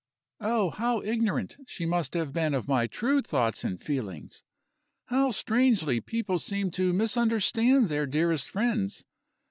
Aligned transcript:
Oh, 0.39 0.71
how 0.71 1.03
ignorant 1.03 1.57
she 1.67 1.85
must 1.85 2.15
have 2.15 2.33
been 2.33 2.55
of 2.55 2.67
my 2.67 2.87
true 2.87 3.21
thoughts 3.21 3.63
and 3.63 3.79
feelings! 3.79 4.41
How 5.05 5.29
strangely 5.29 6.01
people 6.01 6.39
seem 6.39 6.71
to 6.71 6.91
misunderstand 6.91 7.87
their 7.87 8.07
dearest 8.07 8.49
friends! 8.49 9.03